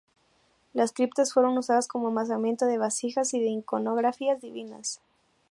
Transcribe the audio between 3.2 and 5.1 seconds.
y de iconografías divinas.